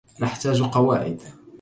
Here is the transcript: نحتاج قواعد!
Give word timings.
نحتاج 0.19 0.61
قواعد! 0.63 1.21